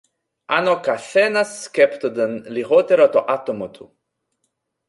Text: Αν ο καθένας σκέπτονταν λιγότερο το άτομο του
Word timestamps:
Αν 0.45 0.67
ο 0.67 0.79
καθένας 0.79 1.61
σκέπτονταν 1.63 2.43
λιγότερο 2.47 3.09
το 3.09 3.25
άτομο 3.27 3.69
του 3.69 3.97